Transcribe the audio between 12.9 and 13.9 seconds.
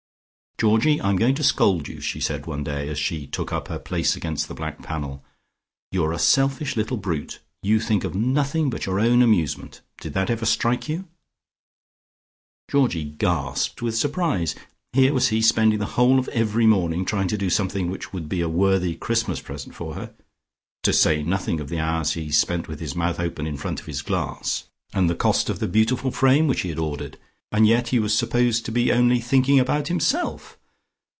gasped